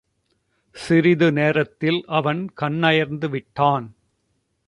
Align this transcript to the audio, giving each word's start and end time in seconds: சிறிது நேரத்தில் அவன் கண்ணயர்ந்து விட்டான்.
சிறிது 0.75 1.31
நேரத்தில் 1.31 2.03
அவன் 2.07 2.53
கண்ணயர்ந்து 2.61 3.29
விட்டான். 3.29 3.87